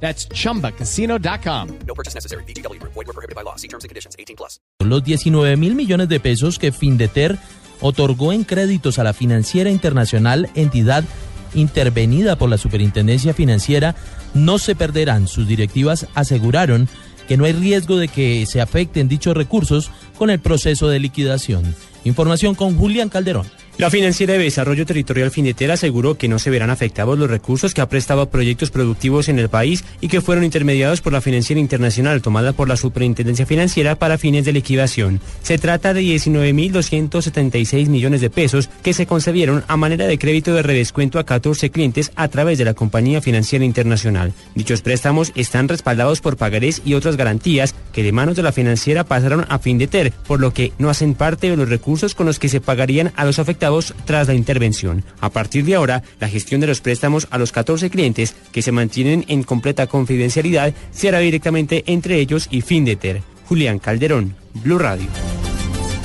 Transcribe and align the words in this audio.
That's 0.00 0.28
chumbacasino.com. 0.28 1.68
No 1.86 1.94
purchase 1.94 2.14
necessary. 2.14 2.44
BGW. 2.44 2.80
Void 2.82 2.94
were 2.94 3.12
prohibited 3.12 3.34
by 3.34 3.42
law. 3.42 3.56
See 3.56 3.68
terms 3.68 3.84
and 3.84 3.90
conditions. 3.90 4.14
18 4.18 4.36
plus. 4.36 4.60
Los 4.80 5.02
19 5.02 5.56
mil 5.56 5.74
millones 5.74 6.08
de 6.08 6.20
pesos 6.20 6.58
que 6.58 6.70
Findeter 6.70 7.38
otorgó 7.80 8.32
en 8.32 8.44
créditos 8.44 8.98
a 8.98 9.04
la 9.04 9.12
financiera 9.12 9.70
internacional, 9.70 10.48
entidad 10.54 11.04
intervenida 11.54 12.36
por 12.36 12.50
la 12.50 12.58
Superintendencia 12.58 13.34
Financiera, 13.34 13.94
no 14.34 14.58
se 14.58 14.74
perderán. 14.74 15.28
Sus 15.28 15.48
directivas 15.48 16.06
aseguraron 16.14 16.88
que 17.26 17.36
no 17.36 17.44
hay 17.44 17.52
riesgo 17.52 17.96
de 17.96 18.08
que 18.08 18.46
se 18.46 18.60
afecten 18.60 19.08
dichos 19.08 19.36
recursos 19.36 19.90
con 20.16 20.30
el 20.30 20.40
proceso 20.40 20.88
de 20.88 21.00
liquidación. 21.00 21.74
Información 22.04 22.54
con 22.54 22.76
Julián 22.76 23.08
Calderón. 23.08 23.46
La 23.78 23.90
financiera 23.90 24.32
de 24.32 24.38
Desarrollo 24.38 24.86
Territorial 24.86 25.30
Findeter 25.30 25.70
aseguró 25.70 26.16
que 26.16 26.28
no 26.28 26.38
se 26.38 26.48
verán 26.48 26.70
afectados 26.70 27.18
los 27.18 27.28
recursos 27.28 27.74
que 27.74 27.82
ha 27.82 27.88
prestado 27.90 28.22
a 28.22 28.30
proyectos 28.30 28.70
productivos 28.70 29.28
en 29.28 29.38
el 29.38 29.50
país 29.50 29.84
y 30.00 30.08
que 30.08 30.22
fueron 30.22 30.44
intermediados 30.44 31.02
por 31.02 31.12
la 31.12 31.20
financiera 31.20 31.60
internacional 31.60 32.22
tomada 32.22 32.54
por 32.54 32.70
la 32.70 32.78
Superintendencia 32.78 33.44
Financiera 33.44 33.94
para 33.94 34.16
fines 34.16 34.46
de 34.46 34.54
liquidación. 34.54 35.20
Se 35.42 35.58
trata 35.58 35.92
de 35.92 36.00
19.276 36.00 37.88
millones 37.88 38.22
de 38.22 38.30
pesos 38.30 38.70
que 38.82 38.94
se 38.94 39.04
concedieron 39.04 39.62
a 39.68 39.76
manera 39.76 40.06
de 40.06 40.18
crédito 40.18 40.54
de 40.54 40.62
redescuento 40.62 41.18
a 41.18 41.26
14 41.26 41.68
clientes 41.68 42.12
a 42.16 42.28
través 42.28 42.56
de 42.56 42.64
la 42.64 42.72
compañía 42.72 43.20
financiera 43.20 43.66
internacional. 43.66 44.32
Dichos 44.54 44.80
préstamos 44.80 45.32
están 45.34 45.68
respaldados 45.68 46.22
por 46.22 46.38
pagarés 46.38 46.80
y 46.82 46.94
otras 46.94 47.18
garantías 47.18 47.74
que 47.92 48.02
de 48.02 48.12
manos 48.12 48.36
de 48.36 48.42
la 48.42 48.52
financiera 48.52 49.04
pasaron 49.04 49.44
a 49.50 49.58
Findeter, 49.58 50.14
por 50.26 50.40
lo 50.40 50.54
que 50.54 50.72
no 50.78 50.88
hacen 50.88 51.12
parte 51.12 51.50
de 51.50 51.58
los 51.58 51.68
recursos 51.68 52.14
con 52.14 52.24
los 52.24 52.38
que 52.38 52.48
se 52.48 52.62
pagarían 52.62 53.12
a 53.16 53.26
los 53.26 53.38
afectados 53.38 53.65
tras 54.04 54.28
la 54.28 54.34
intervención. 54.34 55.04
A 55.20 55.30
partir 55.30 55.64
de 55.64 55.74
ahora, 55.74 56.02
la 56.20 56.28
gestión 56.28 56.60
de 56.60 56.66
los 56.66 56.80
préstamos 56.80 57.26
a 57.30 57.38
los 57.38 57.52
14 57.52 57.90
clientes 57.90 58.34
que 58.52 58.62
se 58.62 58.72
mantienen 58.72 59.24
en 59.28 59.42
completa 59.42 59.86
confidencialidad 59.86 60.74
se 60.90 61.08
hará 61.08 61.18
directamente 61.18 61.84
entre 61.86 62.18
ellos 62.20 62.48
y 62.50 62.60
Findeter. 62.60 63.22
Julián 63.48 63.78
Calderón, 63.78 64.34
Blue 64.54 64.78
Radio. 64.78 65.08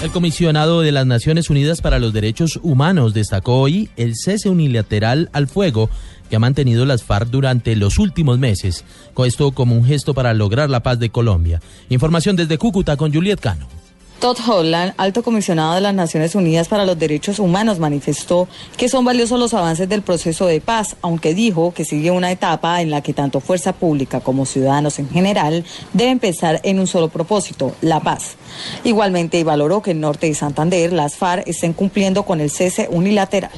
El 0.04 0.09
comisionado 0.09 0.82
de 0.82 0.92
las 0.92 1.06
Naciones 1.06 1.52
Unidas 1.52 1.82
para 1.82 2.00
los 2.00 2.12
Derechos 2.12 2.59
Humanos 2.64 3.14
destacó 3.14 3.62
hoy 3.62 3.89
el 3.98 4.16
cese 4.16 4.50
unilateral 4.50 5.30
al 5.32 5.48
fuego 5.48 5.92
que 6.28 6.38
ha 6.38 6.39
mantenido 6.39 6.86
las 6.86 7.04
FARC 7.04 7.30
durante 7.30 7.76
los 7.76 8.00
últimos 8.00 8.39
meses, 8.39 8.84
con 9.14 9.28
esto 9.28 9.52
como 9.52 9.76
un 9.76 9.86
gesto 9.86 10.16
para 10.16 10.34
lograr 10.34 10.70
la 10.70 10.82
paz 10.82 10.98
de 10.98 11.12
Colombia. 11.12 11.62
Información 11.89 12.36
desde 12.36 12.58
Cúcuta 12.58 12.98
con 12.98 13.14
Juliet 13.14 13.39
Cano. 13.39 13.80
Todd 14.22 14.38
Holland, 14.47 14.94
alto 14.97 15.23
comisionado 15.23 15.73
de 15.73 15.81
las 15.81 15.95
Naciones 15.95 16.36
Unidas 16.36 16.67
para 16.67 16.86
los 16.86 17.00
Derechos 17.00 17.39
Humanos, 17.39 17.80
manifestó 17.80 18.47
que 18.77 18.88
son 18.88 19.03
valiosos 19.03 19.39
los 19.39 19.55
avances 19.55 19.89
del 19.89 20.03
proceso 20.03 20.45
de 20.45 20.61
paz, 20.61 20.95
aunque 21.02 21.33
dijo 21.33 21.73
que 21.73 21.86
sigue 21.86 22.11
una 22.11 22.31
etapa 22.31 22.83
en 22.83 22.92
la 22.92 23.02
que 23.02 23.14
tanto 23.14 23.39
fuerza 23.39 23.73
pública 23.73 24.19
como 24.19 24.45
ciudadanos 24.45 24.99
en 24.99 25.09
general 25.09 25.66
deben 25.94 26.19
pensar 26.19 26.61
en 26.64 26.80
un 26.80 26.86
solo 26.86 27.09
propósito, 27.09 27.75
la 27.81 27.99
paz. 27.99 28.36
Igualmente 28.83 29.44
valoró 29.44 29.81
que 29.81 29.91
en 29.91 30.02
Norte 30.02 30.27
y 30.27 30.33
Santander 30.33 30.94
las 30.94 31.16
FARC 31.16 31.47
estén 31.47 31.73
cumpliendo 31.73 32.23
con 32.23 32.41
el 32.41 32.49
cese 32.49 32.88
unilateral. 32.91 33.52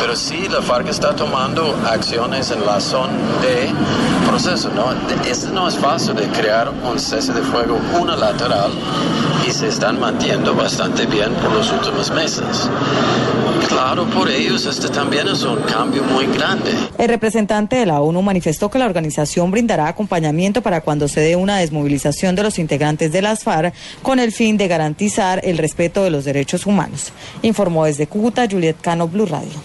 Pero 0.00 0.16
sí, 0.16 0.48
la 0.48 0.62
FARC 0.62 0.88
está 0.88 1.14
tomando 1.14 1.76
acciones 1.86 2.50
en 2.50 2.64
la 2.64 2.80
zona 2.80 3.12
de 3.42 3.68
proceso, 4.28 4.70
¿no? 4.70 4.92
Este 5.28 5.48
no 5.48 5.68
es 5.68 5.76
fácil 5.76 6.14
de 6.14 6.26
crear 6.28 6.68
un 6.68 6.98
cese 6.98 7.32
de 7.32 7.42
fuego 7.42 7.78
unilateral 7.98 8.70
y 9.46 9.50
se 9.50 9.68
están 9.68 9.98
manteniendo 9.98 10.54
bastante 10.54 11.06
bien 11.06 11.32
por 11.34 11.52
los 11.52 11.70
últimos 11.72 12.10
meses. 12.10 12.68
Claro, 13.82 14.04
por 14.10 14.28
ellos 14.28 14.66
este 14.66 14.90
también 14.90 15.26
es 15.26 15.42
un 15.42 15.58
cambio 15.62 16.04
muy 16.04 16.26
grande. 16.26 16.70
El 16.98 17.08
representante 17.08 17.76
de 17.76 17.86
la 17.86 18.02
ONU 18.02 18.20
manifestó 18.20 18.70
que 18.70 18.78
la 18.78 18.84
organización 18.84 19.50
brindará 19.50 19.88
acompañamiento 19.88 20.60
para 20.60 20.82
cuando 20.82 21.08
se 21.08 21.22
dé 21.22 21.34
una 21.34 21.56
desmovilización 21.56 22.36
de 22.36 22.42
los 22.42 22.58
integrantes 22.58 23.10
de 23.10 23.22
las 23.22 23.42
FARC 23.42 23.72
con 24.02 24.18
el 24.18 24.32
fin 24.32 24.58
de 24.58 24.68
garantizar 24.68 25.40
el 25.44 25.56
respeto 25.56 26.04
de 26.04 26.10
los 26.10 26.26
derechos 26.26 26.66
humanos. 26.66 27.14
Informó 27.40 27.86
desde 27.86 28.06
Cúcuta 28.06 28.46
Juliet 28.46 28.76
Cano, 28.82 29.08
Blue 29.08 29.24
Radio. 29.24 29.58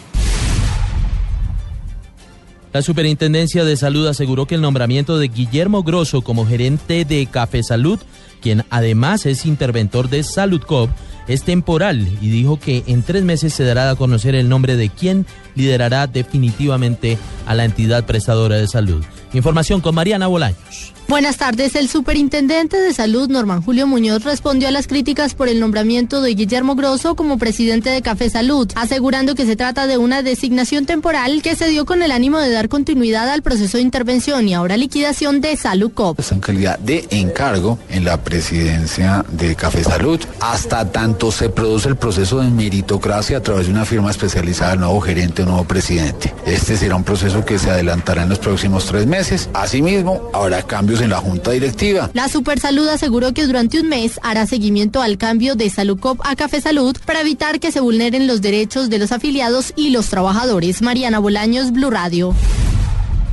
La 2.71 2.81
Superintendencia 2.81 3.65
de 3.65 3.75
Salud 3.75 4.07
aseguró 4.07 4.45
que 4.45 4.55
el 4.55 4.61
nombramiento 4.61 5.19
de 5.19 5.27
Guillermo 5.27 5.83
Grosso 5.83 6.21
como 6.21 6.47
gerente 6.47 7.03
de 7.03 7.25
Café 7.25 7.63
Salud, 7.63 7.99
quien 8.39 8.63
además 8.69 9.25
es 9.25 9.45
interventor 9.45 10.07
de 10.07 10.23
Salud 10.23 10.61
Cop, 10.61 10.89
es 11.27 11.43
temporal 11.43 12.07
y 12.21 12.29
dijo 12.29 12.59
que 12.59 12.83
en 12.87 13.03
tres 13.03 13.23
meses 13.23 13.53
se 13.53 13.63
dará 13.63 13.89
a 13.89 13.95
conocer 13.95 14.35
el 14.35 14.49
nombre 14.49 14.75
de 14.75 14.89
quien 14.89 15.25
liderará 15.55 16.07
definitivamente 16.07 17.17
a 17.45 17.55
la 17.55 17.65
entidad 17.65 18.05
prestadora 18.05 18.57
de 18.57 18.67
salud. 18.67 19.03
Información 19.33 19.81
con 19.81 19.95
Mariana 19.95 20.27
Bolaños. 20.27 20.93
Buenas 21.07 21.37
tardes. 21.37 21.75
El 21.75 21.87
superintendente 21.87 22.79
de 22.79 22.91
salud, 22.91 23.29
Norman 23.29 23.61
Julio 23.61 23.85
Muñoz, 23.85 24.23
respondió 24.23 24.69
a 24.69 24.71
las 24.71 24.87
críticas 24.87 25.35
por 25.35 25.49
el 25.49 25.59
nombramiento 25.59 26.19
de 26.21 26.33
Guillermo 26.33 26.75
Grosso 26.75 27.15
como 27.15 27.37
presidente 27.37 27.91
de 27.91 28.01
Café 28.01 28.31
Salud, 28.31 28.71
asegurando 28.75 29.35
que 29.35 29.45
se 29.45 29.55
trata 29.55 29.85
de 29.85 29.99
una 29.99 30.23
designación 30.23 30.87
temporal 30.87 31.43
que 31.43 31.55
se 31.55 31.67
dio 31.67 31.85
con 31.85 32.01
el 32.01 32.09
ánimo 32.09 32.39
de 32.39 32.49
dar 32.49 32.69
continuidad 32.69 33.29
al 33.29 33.43
proceso 33.43 33.77
de 33.77 33.83
intervención 33.83 34.47
y 34.47 34.55
ahora 34.55 34.77
liquidación 34.77 35.41
de 35.41 35.55
Salud 35.57 35.91
Cop. 35.93 36.19
Está 36.19 36.33
en 36.33 36.41
calidad 36.41 36.79
de 36.79 37.05
encargo 37.11 37.77
en 37.89 38.03
la 38.03 38.23
presidencia 38.23 39.23
de 39.31 39.55
Café 39.55 39.83
Salud. 39.83 40.19
Hasta 40.39 40.91
tanto 40.91 41.31
se 41.31 41.49
produce 41.49 41.87
el 41.87 41.97
proceso 41.97 42.39
de 42.39 42.49
meritocracia 42.49 43.37
a 43.37 43.41
través 43.41 43.67
de 43.67 43.73
una 43.73 43.85
firma 43.85 44.09
especializada, 44.09 44.73
el 44.73 44.79
nuevo 44.79 44.99
gerente 45.01 45.44
nuevo 45.45 45.63
presidente. 45.63 46.33
Este 46.45 46.77
será 46.77 46.95
un 46.95 47.03
proceso 47.03 47.45
que 47.45 47.57
se 47.57 47.69
adelantará 47.69 48.23
en 48.23 48.29
los 48.29 48.39
próximos 48.39 48.85
tres 48.85 49.05
meses. 49.07 49.49
Asimismo, 49.53 50.29
habrá 50.33 50.63
cambios 50.63 51.01
en 51.01 51.09
la 51.11 51.17
junta 51.17 51.51
directiva. 51.51 52.09
La 52.13 52.27
Supersalud 52.27 52.87
aseguró 52.87 53.33
que 53.33 53.45
durante 53.45 53.79
un 53.79 53.89
mes 53.89 54.19
hará 54.23 54.45
seguimiento 54.47 55.01
al 55.01 55.17
cambio 55.17 55.55
de 55.55 55.69
Salucop 55.69 56.19
a 56.23 56.35
Café 56.35 56.61
Salud 56.61 56.95
para 57.05 57.21
evitar 57.21 57.59
que 57.59 57.71
se 57.71 57.79
vulneren 57.79 58.27
los 58.27 58.41
derechos 58.41 58.89
de 58.89 58.99
los 58.99 59.11
afiliados 59.11 59.73
y 59.75 59.91
los 59.91 60.07
trabajadores. 60.07 60.81
Mariana 60.81 61.19
Bolaños, 61.19 61.71
Blue 61.71 61.89
Radio. 61.89 62.33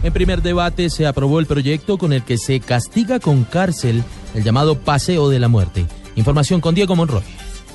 En 0.02 0.12
primer 0.12 0.42
debate 0.42 0.90
se 0.90 1.06
aprobó 1.06 1.38
el 1.38 1.46
proyecto 1.46 1.96
con 1.96 2.12
el 2.12 2.24
que 2.24 2.36
se 2.36 2.58
castiga 2.60 3.20
con 3.20 3.44
cárcel 3.44 4.02
el 4.34 4.42
llamado 4.42 4.78
Paseo 4.78 5.28
de 5.28 5.38
la 5.38 5.48
Muerte. 5.48 5.86
Información 6.16 6.60
con 6.60 6.74
Diego 6.74 6.96
Monroy. 6.96 7.22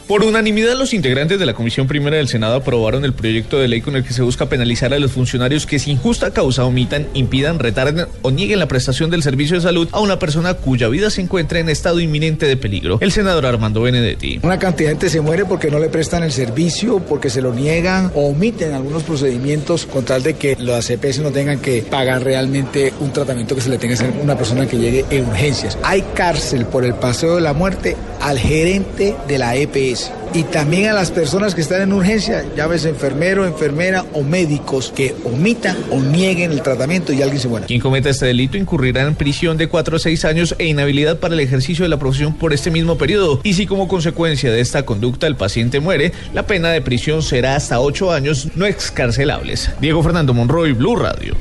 Por 0.08 0.24
unanimidad, 0.24 0.78
los 0.78 0.94
integrantes 0.94 1.38
de 1.38 1.46
la 1.46 1.54
Comisión 1.54 1.86
Primera 1.86 2.16
del 2.16 2.30
Senado 2.30 2.56
aprobaron 2.56 3.04
el 3.04 3.12
proyecto 3.12 3.60
de 3.60 3.68
ley 3.68 3.82
con 3.82 3.98
el 3.98 4.06
que 4.06 4.14
se 4.14 4.22
busca 4.22 4.46
penalizar 4.46 4.94
a 4.94 5.00
los 5.00 5.12
funcionarios 5.12 5.66
que 5.66 5.80
sin 5.80 5.98
justa 5.98 6.32
causa 6.32 6.64
omitan, 6.64 7.08
impidan, 7.14 7.60
retarden 7.60 8.08
o 8.22 8.32
nieguen 8.32 8.60
la 8.60 8.70
prestación 8.70 9.10
del 9.10 9.22
servicio 9.22 9.58
de 9.58 9.64
salud 9.64 9.90
a 9.92 10.00
una 10.00 10.18
persona 10.18 10.54
cuya 10.54 10.88
vida 10.88 11.10
se 11.10 11.20
encuentra 11.20 11.60
en 11.60 11.68
estado 11.68 12.00
inminente 12.00 12.46
de 12.46 12.56
peligro. 12.56 13.00
El 13.02 13.12
senador 13.12 13.46
Armando 13.46 13.82
Benedetti. 13.82 14.40
Una 14.44 14.58
cantidad 14.58 14.92
de 14.92 14.94
gente 14.94 15.10
se 15.10 15.20
muere 15.20 15.44
porque 15.44 15.70
no 15.70 15.78
le 15.78 15.90
prestan 15.90 16.24
el 16.24 16.32
servicio, 16.32 17.00
porque 17.00 17.30
se 17.30 17.42
lo 17.42 17.54
niegan 17.54 18.10
o 18.16 18.28
omiten 18.28 18.76
algunos 18.76 19.04
procedimientos 19.04 19.86
con 19.86 20.06
tal 20.06 20.24
de 20.24 20.36
que 20.36 20.56
las 20.58 20.90
EPS 20.90 21.20
no 21.20 21.32
tengan 21.32 21.60
que 21.60 21.82
pagar 21.82 22.24
realmente 22.24 22.94
un 23.02 23.12
tratamiento 23.12 23.56
que 23.56 23.62
se 23.62 23.70
le 23.70 23.78
tenga 23.78 23.96
a 23.96 23.98
hacer 23.98 24.14
a 24.18 24.24
una 24.24 24.38
persona 24.38 24.68
que 24.68 24.78
llegue 24.78 25.04
en 25.10 25.28
urgencias. 25.28 25.78
Hay 25.84 26.02
cárcel 26.16 26.66
por 26.66 26.86
el 26.86 26.94
paseo 26.94 27.36
de 27.36 27.42
la 27.42 27.52
muerte 27.52 27.98
al 28.22 28.40
gerente 28.40 29.14
de 29.28 29.38
la 29.38 29.56
EPS 29.58 29.97
y 30.34 30.44
también 30.44 30.90
a 30.90 30.94
las 30.94 31.12
personas 31.12 31.56
que 31.56 31.62
están 31.62 31.82
en 31.82 31.94
urgencia, 31.94 32.46
llámese 32.56 32.90
enfermero, 32.90 33.46
enfermera 33.46 34.06
o 34.14 34.24
médicos 34.24 34.94
que 34.96 35.16
omitan 35.24 35.78
o 35.92 36.00
nieguen 36.00 36.52
el 36.52 36.62
tratamiento 36.62 37.14
y 37.14 37.22
alguien 37.22 37.40
se 37.42 37.48
muera. 37.48 37.66
Quien 37.66 37.80
cometa 37.80 38.10
este 38.10 38.26
delito 38.28 38.58
incurrirá 38.58 39.02
en 39.02 39.16
prisión 39.16 39.58
de 39.58 39.68
4 39.68 39.96
a 39.96 40.00
6 40.00 40.26
años 40.26 40.56
e 40.60 40.66
inhabilidad 40.66 41.18
para 41.20 41.34
el 41.34 41.40
ejercicio 41.40 41.84
de 41.84 41.90
la 41.90 41.98
profesión 41.98 42.36
por 42.36 42.54
este 42.54 42.72
mismo 42.72 42.98
periodo. 42.98 43.40
Y 43.44 43.54
si 43.54 43.66
como 43.66 43.88
consecuencia 43.88 44.52
de 44.52 44.60
esta 44.60 44.86
conducta 44.86 45.28
el 45.28 45.36
paciente 45.36 45.80
muere, 45.80 46.12
la 46.34 46.44
pena 46.44 46.70
de 46.70 46.82
prisión 46.82 47.22
será 47.22 47.56
hasta 47.56 47.80
8 47.80 48.12
años 48.12 48.50
no 48.56 48.66
excarcelables. 48.66 49.72
Diego 49.80 50.04
Fernando 50.04 50.34
Monroy, 50.34 50.74
Blue 50.74 50.96
Radio. 50.96 51.36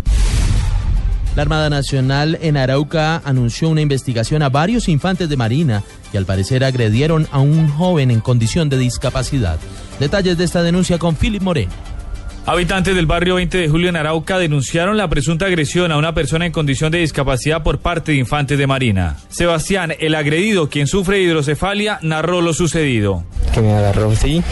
La 1.37 1.43
Armada 1.43 1.69
Nacional 1.69 2.39
en 2.41 2.57
Arauca 2.57 3.21
anunció 3.23 3.69
una 3.69 3.83
investigación 3.83 4.43
a 4.43 4.49
varios 4.49 4.89
infantes 4.89 5.29
de 5.29 5.37
Marina 5.37 5.83
que 6.11 6.17
al 6.17 6.25
parecer 6.25 6.65
agredieron 6.65 7.29
a 7.31 7.41
un 7.41 7.69
joven 7.69 8.11
en 8.11 8.21
condición 8.21 8.71
de 8.71 8.79
discapacidad. 8.79 9.59
Detalles 10.01 10.39
de 10.39 10.45
esta 10.45 10.63
denuncia 10.63 10.99
con 10.99 11.15
Philip 11.15 11.43
Moreno. 11.43 11.73
Habitantes 12.47 12.95
del 12.95 13.05
barrio 13.05 13.35
20 13.35 13.59
de 13.59 13.69
Julio 13.69 13.91
en 13.91 13.97
Arauca 13.97 14.39
denunciaron 14.39 14.97
la 14.97 15.11
presunta 15.11 15.45
agresión 15.45 15.93
a 15.93 15.99
una 15.99 16.15
persona 16.15 16.47
en 16.47 16.53
condición 16.53 16.91
de 16.91 17.01
discapacidad 17.01 17.63
por 17.63 17.81
parte 17.81 18.13
de 18.13 18.19
infantes 18.19 18.57
de 18.57 18.67
Marina. 18.67 19.17
Sebastián, 19.29 19.93
el 19.99 20.15
agredido, 20.15 20.71
quien 20.71 20.87
sufre 20.87 21.21
hidrocefalia, 21.21 21.99
narró 22.01 22.41
lo 22.41 22.55
sucedido. 22.55 23.25
Que 23.53 23.61
me 23.61 23.73
agarró, 23.73 24.15
sí. 24.17 24.43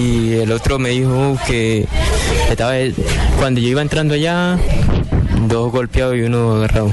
Y 0.00 0.34
el 0.34 0.52
otro 0.52 0.78
me 0.78 0.90
dijo 0.90 1.36
que 1.46 1.86
estaba 2.50 2.72
cuando 3.38 3.60
yo 3.60 3.68
iba 3.68 3.82
entrando 3.82 4.14
allá, 4.14 4.58
dos 5.48 5.72
golpeados 5.72 6.16
y 6.16 6.22
uno 6.22 6.56
agarrado. 6.56 6.92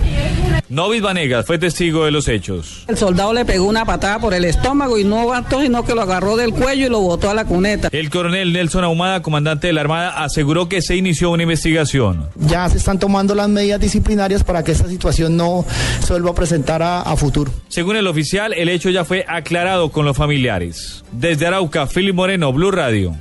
Novis 0.69 1.01
Vanegas 1.01 1.47
fue 1.47 1.57
testigo 1.57 2.05
de 2.05 2.11
los 2.11 2.27
hechos. 2.27 2.83
El 2.87 2.95
soldado 2.95 3.33
le 3.33 3.43
pegó 3.43 3.65
una 3.65 3.85
patada 3.85 4.19
por 4.19 4.35
el 4.35 4.45
estómago 4.45 4.99
y 4.99 5.03
no 5.03 5.25
bastó, 5.25 5.61
sino 5.61 5.83
que 5.83 5.95
lo 5.95 6.01
agarró 6.01 6.37
del 6.37 6.53
cuello 6.53 6.85
y 6.85 6.89
lo 6.89 6.99
botó 6.99 7.29
a 7.29 7.33
la 7.33 7.45
cuneta. 7.45 7.89
El 7.91 8.11
coronel 8.11 8.53
Nelson 8.53 8.83
Ahumada, 8.83 9.23
comandante 9.23 9.65
de 9.65 9.73
la 9.73 9.81
Armada, 9.81 10.23
aseguró 10.23 10.69
que 10.69 10.83
se 10.83 10.95
inició 10.95 11.31
una 11.31 11.41
investigación. 11.43 12.29
Ya 12.35 12.69
se 12.69 12.77
están 12.77 12.99
tomando 12.99 13.33
las 13.33 13.49
medidas 13.49 13.79
disciplinarias 13.79 14.43
para 14.43 14.63
que 14.63 14.73
esta 14.73 14.87
situación 14.87 15.35
no 15.35 15.65
se 16.01 16.13
vuelva 16.13 16.31
a 16.31 16.35
presentar 16.35 16.83
a, 16.83 17.01
a 17.01 17.15
futuro. 17.15 17.51
Según 17.67 17.95
el 17.95 18.05
oficial, 18.05 18.53
el 18.53 18.69
hecho 18.69 18.91
ya 18.91 19.03
fue 19.05 19.25
aclarado 19.27 19.89
con 19.89 20.05
los 20.05 20.15
familiares. 20.15 21.03
Desde 21.11 21.47
Arauca, 21.47 21.87
Philip 21.87 22.13
Moreno, 22.13 22.53
Blue 22.53 22.69
Radio. 22.69 23.15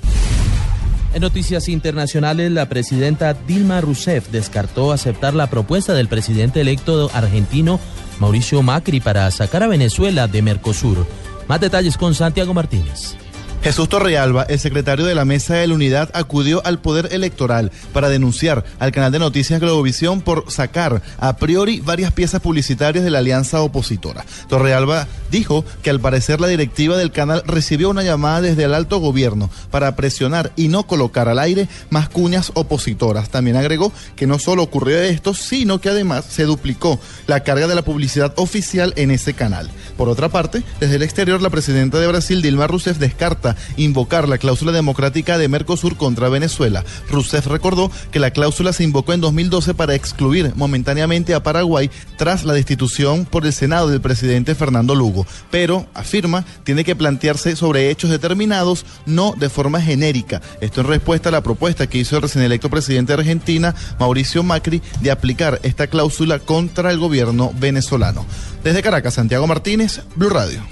En 1.14 1.22
noticias 1.22 1.68
internacionales, 1.68 2.50
la 2.52 2.68
presidenta 2.68 3.32
Dilma 3.34 3.80
Rousseff 3.80 4.28
descartó 4.28 4.92
aceptar 4.92 5.34
la 5.34 5.48
propuesta 5.48 5.94
del 5.94 6.08
presidente 6.08 6.60
electo 6.60 7.10
argentino 7.14 7.80
Mauricio 8.20 8.62
Macri 8.62 9.00
para 9.00 9.30
sacar 9.30 9.62
a 9.62 9.68
Venezuela 9.68 10.26
de 10.28 10.42
Mercosur. 10.42 11.06
Más 11.48 11.60
detalles 11.60 11.96
con 11.96 12.14
Santiago 12.14 12.52
Martínez. 12.52 13.16
Jesús 13.62 13.88
Torrealba, 13.88 14.44
el 14.44 14.60
secretario 14.60 15.04
de 15.04 15.16
la 15.16 15.24
Mesa 15.24 15.54
de 15.54 15.66
la 15.66 15.74
Unidad, 15.74 16.10
acudió 16.14 16.64
al 16.64 16.78
Poder 16.78 17.08
Electoral 17.12 17.72
para 17.92 18.08
denunciar 18.08 18.64
al 18.78 18.92
canal 18.92 19.10
de 19.10 19.18
noticias 19.18 19.60
Globovisión 19.60 20.20
por 20.20 20.50
sacar 20.50 21.02
a 21.18 21.36
priori 21.36 21.80
varias 21.80 22.12
piezas 22.12 22.40
publicitarias 22.40 23.04
de 23.04 23.10
la 23.10 23.18
alianza 23.18 23.60
opositora. 23.60 24.24
Torrealba 24.48 25.08
dijo 25.30 25.64
que 25.82 25.90
al 25.90 26.00
parecer 26.00 26.40
la 26.40 26.48
directiva 26.48 26.96
del 26.96 27.12
canal 27.12 27.42
recibió 27.46 27.90
una 27.90 28.02
llamada 28.02 28.40
desde 28.40 28.64
el 28.64 28.74
alto 28.74 28.98
gobierno 28.98 29.50
para 29.70 29.96
presionar 29.96 30.52
y 30.56 30.68
no 30.68 30.86
colocar 30.86 31.28
al 31.28 31.38
aire 31.38 31.68
más 31.90 32.08
cuñas 32.08 32.52
opositoras. 32.54 33.30
También 33.30 33.56
agregó 33.56 33.92
que 34.16 34.26
no 34.26 34.38
solo 34.38 34.62
ocurrió 34.62 35.00
esto, 35.00 35.34
sino 35.34 35.80
que 35.80 35.88
además 35.88 36.24
se 36.28 36.44
duplicó 36.44 36.98
la 37.26 37.40
carga 37.40 37.66
de 37.66 37.74
la 37.74 37.82
publicidad 37.82 38.32
oficial 38.36 38.92
en 38.96 39.10
ese 39.10 39.34
canal. 39.34 39.70
Por 39.96 40.08
otra 40.08 40.28
parte, 40.28 40.62
desde 40.80 40.96
el 40.96 41.02
exterior, 41.02 41.42
la 41.42 41.50
presidenta 41.50 41.98
de 41.98 42.06
Brasil, 42.06 42.42
Dilma 42.42 42.66
Rousseff, 42.66 42.98
descarta 42.98 43.56
invocar 43.76 44.28
la 44.28 44.38
cláusula 44.38 44.72
democrática 44.72 45.38
de 45.38 45.48
Mercosur 45.48 45.96
contra 45.96 46.28
Venezuela. 46.28 46.84
Rousseff 47.10 47.46
recordó 47.46 47.90
que 48.10 48.18
la 48.18 48.30
cláusula 48.30 48.72
se 48.72 48.84
invocó 48.84 49.12
en 49.12 49.20
2012 49.20 49.74
para 49.74 49.94
excluir 49.94 50.52
momentáneamente 50.54 51.34
a 51.34 51.42
Paraguay 51.42 51.90
tras 52.16 52.44
la 52.44 52.54
destitución 52.54 53.24
por 53.24 53.46
el 53.46 53.52
Senado 53.52 53.88
del 53.88 54.00
presidente 54.00 54.54
Fernando 54.54 54.94
Lugo, 54.94 55.17
pero, 55.50 55.86
afirma, 55.94 56.44
tiene 56.64 56.84
que 56.84 56.96
plantearse 56.96 57.56
sobre 57.56 57.90
hechos 57.90 58.10
determinados, 58.10 58.84
no 59.06 59.34
de 59.36 59.48
forma 59.48 59.80
genérica. 59.80 60.40
Esto 60.60 60.80
en 60.80 60.88
respuesta 60.88 61.28
a 61.28 61.32
la 61.32 61.42
propuesta 61.42 61.86
que 61.86 61.98
hizo 61.98 62.16
el 62.16 62.22
recién 62.22 62.44
electo 62.44 62.70
presidente 62.70 63.12
de 63.12 63.20
Argentina, 63.20 63.74
Mauricio 63.98 64.42
Macri, 64.42 64.82
de 65.00 65.10
aplicar 65.10 65.60
esta 65.62 65.86
cláusula 65.86 66.38
contra 66.38 66.90
el 66.90 66.98
gobierno 66.98 67.52
venezolano. 67.58 68.26
Desde 68.64 68.82
Caracas, 68.82 69.14
Santiago 69.14 69.46
Martínez, 69.46 70.02
Blue 70.16 70.30
Radio. 70.30 70.62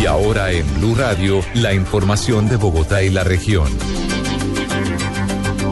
Y 0.00 0.06
ahora 0.06 0.52
en 0.52 0.66
Blue 0.78 0.94
Radio, 0.94 1.40
la 1.54 1.74
información 1.74 2.48
de 2.48 2.56
Bogotá 2.56 3.02
y 3.02 3.10
la 3.10 3.24
región. 3.24 3.68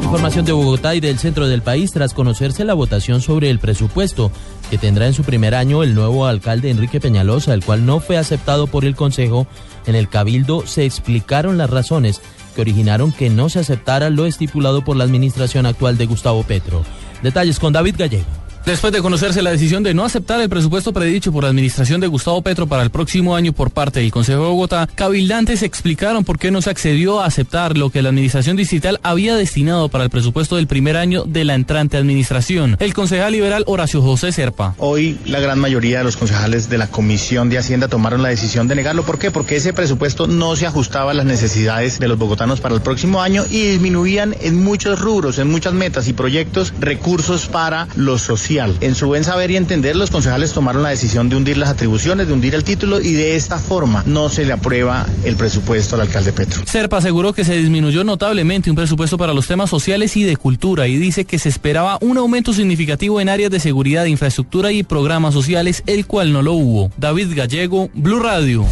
Información 0.07 0.45
de 0.45 0.53
Bogotá 0.53 0.95
y 0.95 1.01
del 1.01 1.19
centro 1.19 1.49
del 1.49 1.63
país 1.63 1.91
tras 1.91 2.15
conocerse 2.15 2.65
la 2.65 2.75
votación 2.75 3.21
sobre 3.21 3.51
el 3.51 3.59
presupuesto 3.59 4.31
que 4.71 4.79
tendrá 4.79 5.09
en 5.09 5.15
su 5.15 5.25
primer 5.25 5.53
año 5.57 5.83
el 5.83 5.97
nuevo 5.97 6.27
alcalde 6.27 6.71
Enrique 6.71 7.01
Peñalosa, 7.01 7.53
el 7.53 7.65
cual 7.65 7.85
no 7.85 7.99
fue 7.99 8.17
aceptado 8.17 8.69
por 8.69 8.85
el 8.85 8.95
Consejo. 8.95 9.49
En 9.85 9.97
el 9.97 10.09
Cabildo 10.09 10.65
se 10.65 10.85
explicaron 10.85 11.59
las 11.59 11.71
razones 11.71 12.23
que 12.55 12.61
originaron 12.61 13.11
que 13.11 13.31
no 13.31 13.49
se 13.49 13.59
aceptara 13.59 14.09
lo 14.09 14.27
estipulado 14.27 14.85
por 14.85 14.97
la 14.97 15.03
administración 15.03 15.67
actual 15.67 15.99
de 15.99 16.07
Gustavo 16.07 16.45
Petro. 16.45 16.85
Detalles 17.25 17.59
con 17.59 17.73
David 17.73 17.97
Gallego. 17.99 18.36
Después 18.67 18.93
de 18.93 19.01
conocerse 19.01 19.43
la 19.43 19.53
decisión 19.53 19.85
de 19.85 19.95
no 19.95 20.05
aceptar 20.05 20.41
el 20.41 20.49
presupuesto 20.49 20.93
predicho 20.93 21.31
por 21.31 21.45
la 21.45 21.51
administración 21.51 22.01
de 22.01 22.09
Gustavo 22.09 22.43
Petro 22.43 22.67
para 22.67 22.83
el 22.83 22.91
próximo 22.91 23.37
año 23.37 23.53
por 23.53 23.71
parte 23.71 24.01
del 24.01 24.11
Consejo 24.11 24.43
de 24.43 24.49
Bogotá, 24.49 24.89
cabildantes 24.93 25.63
explicaron 25.63 26.25
por 26.25 26.37
qué 26.41 26.51
no 26.51 26.61
se 26.61 26.71
accedió 26.71 27.21
a 27.21 27.27
aceptar 27.27 27.79
lo 27.79 27.91
que 27.91 28.03
la 28.03 28.09
administración 28.09 28.57
distrital 28.57 28.99
había 29.05 29.37
destinado 29.37 29.89
para 29.89 30.03
el 30.03 30.11
presupuesto 30.11 30.57
del 30.57 30.67
primer 30.67 30.97
año 30.97 31.23
de 31.23 31.45
la 31.45 31.55
entrante 31.55 31.97
administración. 31.97 32.77
El 32.81 32.93
concejal 32.93 33.31
liberal 33.35 33.63
Horacio 33.69 34.03
José 34.03 34.33
Serpa. 34.33 34.75
Hoy 34.79 35.17
la 35.27 35.39
gran 35.39 35.61
mayoría 35.61 35.99
de 35.99 36.05
los 36.05 36.17
concejales 36.17 36.69
de 36.69 36.79
la 36.79 36.89
Comisión 36.89 37.49
de 37.49 37.59
Hacienda 37.59 37.87
tomaron 37.87 38.21
la 38.21 38.31
decisión 38.31 38.67
de 38.67 38.75
negarlo. 38.75 39.05
¿Por 39.05 39.21
qué? 39.21 39.31
Porque 39.31 39.55
ese 39.55 39.75
presupuesto 39.75 40.27
no 40.27 40.57
se 40.57 40.67
ajustaba 40.67 41.13
a 41.13 41.15
las 41.15 41.25
necesidades 41.25 42.01
de 42.01 42.09
los 42.09 42.19
bogotanos 42.19 42.61
para 42.61 42.75
el 42.75 42.81
próximo 42.81 43.23
año 43.23 43.45
y 43.49 43.63
disminuían 43.63 44.35
en 44.41 44.65
muchos 44.65 44.99
rubros, 44.99 45.39
en 45.39 45.53
muchas 45.53 45.73
metas 45.73 46.09
y 46.09 46.15
proyectos 46.15 46.75
recursos 46.81 47.47
para 47.47 47.87
lo 47.95 48.19
En 48.57 48.95
su 48.95 49.07
buen 49.07 49.23
saber 49.23 49.51
y 49.51 49.57
entender, 49.57 49.97
los 49.97 50.11
concejales 50.11 50.55
tomaron 50.55 50.83
la 50.83 50.89
decisión 50.89 51.29
de 51.29 51.37
hundir 51.37 51.59
las 51.59 51.69
atribuciones, 51.69 52.27
de 52.27 52.33
hundir 52.33 52.55
el 52.55 52.65
título 52.65 53.03
y 53.03 53.13
de 53.13 53.37
esta 53.37 53.59
forma 53.59 54.03
no 54.07 54.31
se 54.31 54.47
le 54.47 54.55
aprueba 54.55 55.05
el 55.25 55.37
presupuesto 55.37 55.95
al 55.95 56.03
alcalde 56.03 56.33
Petro. 56.33 56.63
Serpa 56.65 56.97
aseguró 56.97 57.35
que 57.35 57.45
se 57.45 57.55
disminuyó 57.55 58.03
notablemente 58.03 58.71
un 58.71 58.77
presupuesto 58.77 59.19
para 59.19 59.35
los 59.35 59.47
temas 59.47 59.69
sociales 59.69 60.17
y 60.17 60.25
de 60.25 60.39
cultura 60.39 60.89
y 60.89 60.97
dice 60.97 61.27
que 61.27 61.39
se 61.39 61.51
esperaba 61.51 61.99
un 62.01 62.17
aumento 62.17 62.55
significativo 62.55 63.21
en 63.21 63.29
áreas 63.29 63.51
de 63.51 63.61
seguridad, 63.61 64.07
infraestructura 64.07 64.73
y 64.73 64.83
programas 64.83 65.35
sociales, 65.35 65.83
el 65.87 66.07
cual 66.07 66.33
no 66.33 66.41
lo 66.41 66.55
hubo. 66.55 66.91
David 66.97 67.37
Gallego, 67.37 67.91
Blue 67.93 68.21
Radio. 68.21 68.65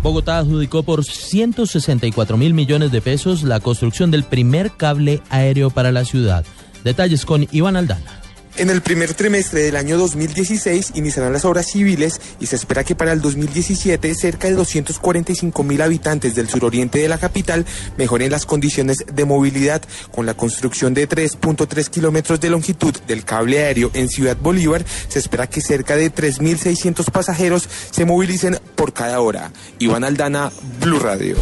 Bogotá 0.00 0.38
adjudicó 0.38 0.84
por 0.84 1.04
164 1.04 2.36
mil 2.36 2.54
millones 2.54 2.92
de 2.92 3.00
pesos 3.00 3.42
la 3.42 3.58
construcción 3.58 4.12
del 4.12 4.22
primer 4.22 4.70
cable 4.70 5.20
aéreo 5.28 5.70
para 5.70 5.90
la 5.90 6.04
ciudad. 6.04 6.44
Detalles 6.84 7.26
con 7.26 7.48
Iván 7.50 7.76
Aldana. 7.76 8.19
En 8.56 8.68
el 8.68 8.82
primer 8.82 9.14
trimestre 9.14 9.62
del 9.62 9.76
año 9.76 9.96
2016 9.96 10.92
iniciarán 10.94 11.32
las 11.32 11.44
obras 11.44 11.66
civiles 11.66 12.20
y 12.40 12.46
se 12.46 12.56
espera 12.56 12.84
que 12.84 12.94
para 12.94 13.12
el 13.12 13.20
2017 13.20 14.14
cerca 14.14 14.48
de 14.48 14.54
245 14.54 15.62
mil 15.62 15.80
habitantes 15.80 16.34
del 16.34 16.48
suroriente 16.48 16.98
de 16.98 17.08
la 17.08 17.18
capital 17.18 17.64
mejoren 17.96 18.30
las 18.30 18.46
condiciones 18.46 19.04
de 19.10 19.24
movilidad 19.24 19.82
con 20.10 20.26
la 20.26 20.34
construcción 20.34 20.94
de 20.94 21.08
3.3 21.08 21.88
kilómetros 21.88 22.40
de 22.40 22.50
longitud 22.50 22.94
del 23.06 23.24
cable 23.24 23.64
aéreo 23.64 23.90
en 23.94 24.08
Ciudad 24.08 24.36
Bolívar. 24.36 24.84
Se 25.08 25.20
espera 25.20 25.48
que 25.48 25.60
cerca 25.60 25.96
de 25.96 26.12
3.600 26.12 27.10
pasajeros 27.10 27.68
se 27.90 28.04
movilicen 28.04 28.58
por 28.74 28.92
cada 28.92 29.20
hora. 29.20 29.52
Iván 29.78 30.04
Aldana, 30.04 30.50
Blue 30.80 30.98
Radio. 30.98 31.36